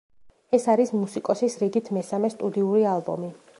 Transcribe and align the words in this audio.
ეს 0.57 0.63
არის 0.73 0.93
მუსიკოსის 1.01 1.59
რიგით 1.65 1.93
მესამე 1.99 2.35
სტუდიური 2.37 2.91
ალბომი. 2.97 3.33